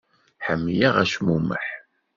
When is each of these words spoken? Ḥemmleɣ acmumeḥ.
Ḥemmleɣ 0.45 0.93
acmumeḥ. 1.03 1.67